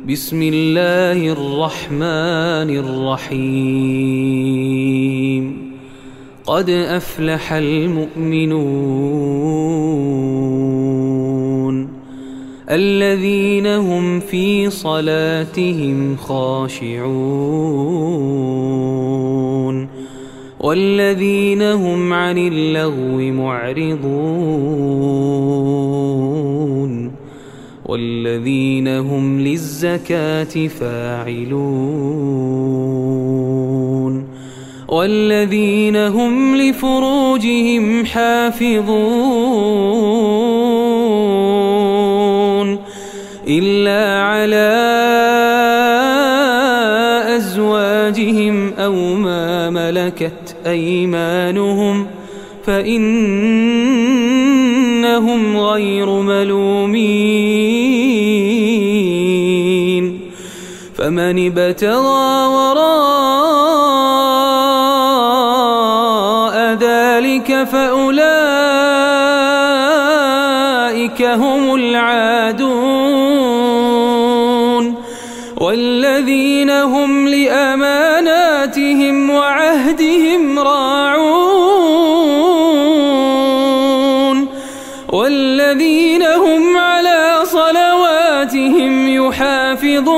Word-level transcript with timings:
بسم 0.08 0.42
الله 0.42 1.32
الرحمن 1.32 2.70
الرحيم. 2.80 3.76
قد 6.46 6.70
أفلح 6.70 7.52
المؤمنون 7.52 8.97
الذين 12.71 13.67
هم 13.67 14.21
في 14.21 14.71
صلاتهم 14.71 16.16
خاشعون. 16.16 17.77
والذين 20.66 21.62
هم 21.62 22.12
عن 22.12 22.38
اللغو 22.38 23.19
معرضون 23.19 24.06
والذين 27.84 28.89
هم 28.89 29.41
للزكاة 29.41 30.69
فاعلون 30.69 31.56
والذين 34.89 35.97
هم 35.97 36.56
لفروجهم 36.56 38.06
حافظون 38.06 38.97
إلا 43.48 44.23
على 44.23 44.73
أزواجهم 47.37 48.73
أو 48.73 48.95
ما 49.14 49.55
ملكت 49.70 50.56
أيمانهم 50.66 52.06
فإنهم 52.66 53.16
غير 55.56 56.11
ملومين 56.11 57.47
فمن 60.94 61.47
ابتغى 61.47 62.47
وراء 62.47 62.97
ذلك 66.75 67.64
فأولئك 67.72 68.27
هم 71.22 71.75
العادون 71.75 72.87
والذين 75.56 76.70
هم 76.70 77.28
لأماناتهم 78.67 79.31
وعهدهم 79.31 80.59
راعون 80.59 81.67
والذين 85.12 86.22
هم 86.22 86.77
على 86.77 87.41
صلواتهم 87.44 89.09
يحافظون 89.09 90.17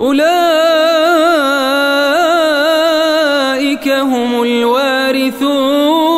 أولئك 0.00 0.28
هم 3.88 4.42
الوارثون 4.42 6.11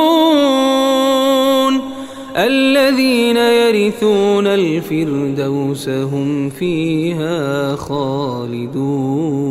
الذين 3.24 3.36
يرثون 3.36 4.46
الفردوس 4.46 5.88
هم 5.88 6.50
فيها 6.50 7.76
خالدون. 7.76 9.44